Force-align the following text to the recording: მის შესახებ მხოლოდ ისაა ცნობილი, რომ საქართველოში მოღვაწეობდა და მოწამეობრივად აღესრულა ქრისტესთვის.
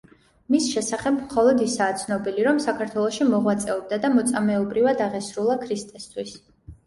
მის 0.53 0.67
შესახებ 0.75 1.17
მხოლოდ 1.17 1.59
ისაა 1.65 1.97
ცნობილი, 2.03 2.45
რომ 2.47 2.61
საქართველოში 2.63 3.27
მოღვაწეობდა 3.33 4.01
და 4.05 4.11
მოწამეობრივად 4.15 5.03
აღესრულა 5.09 5.59
ქრისტესთვის. 5.67 6.35